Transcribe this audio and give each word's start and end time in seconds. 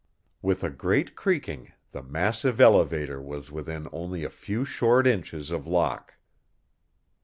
With 0.41 0.63
a 0.63 0.71
great 0.71 1.15
creaking 1.15 1.73
the 1.91 2.01
massive 2.01 2.59
elevator 2.59 3.21
was 3.21 3.51
within 3.51 3.87
only 3.91 4.23
a 4.23 4.31
few 4.31 4.65
short 4.65 5.05
inches 5.05 5.51
of 5.51 5.67
Locke. 5.67 6.15